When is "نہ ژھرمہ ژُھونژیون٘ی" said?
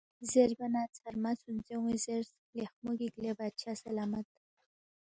0.73-1.97